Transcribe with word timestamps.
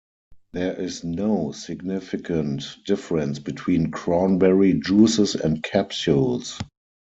There 0.53 0.73
is 0.81 1.03
no 1.03 1.51
significant 1.51 2.77
difference 2.87 3.37
between 3.37 3.91
cranberry 3.91 4.73
juices 4.73 5.35
and 5.35 5.61
capsules. 5.61 6.57